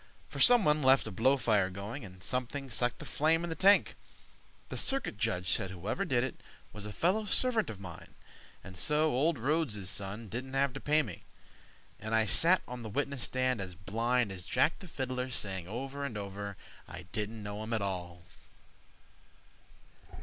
For 0.29 0.39
someone 0.39 0.81
left 0.81 1.05
a 1.05 1.11
blow—fire 1.11 1.69
going, 1.69 2.03
And 2.03 2.23
something 2.23 2.71
sucked 2.71 2.97
the 2.97 3.05
flame 3.05 3.43
in 3.43 3.51
the 3.51 3.55
tank. 3.55 3.93
The 4.69 4.75
Circuit 4.75 5.15
Judge 5.15 5.51
said 5.51 5.69
whoever 5.69 6.05
did 6.05 6.23
it 6.23 6.41
Was 6.73 6.87
a 6.87 6.91
fellow 6.91 7.25
servant 7.25 7.69
of 7.69 7.79
mine, 7.79 8.15
and 8.63 8.75
so 8.75 9.11
Old 9.11 9.37
Rhodes' 9.37 9.91
son 9.91 10.27
didn't 10.27 10.55
have 10.55 10.73
to 10.73 10.79
pay 10.79 11.03
me. 11.03 11.21
And 11.99 12.15
I 12.15 12.25
sat 12.25 12.63
on 12.67 12.81
the 12.81 12.89
witness 12.89 13.21
stand 13.21 13.61
as 13.61 13.75
blind 13.75 14.31
As 14.31 14.47
Jack 14.47 14.79
the 14.79 14.87
Fiddler, 14.87 15.29
saying 15.29 15.67
over 15.67 16.03
and 16.03 16.17
over, 16.17 16.57
"I 16.87 17.03
didn't 17.11 17.43
know 17.43 17.61
him 17.61 17.71
at 17.71 17.83
all." 17.83 18.23